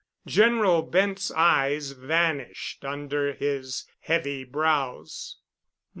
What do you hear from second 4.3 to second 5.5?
brows.